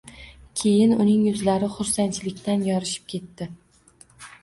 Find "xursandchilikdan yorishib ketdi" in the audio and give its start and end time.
1.75-3.53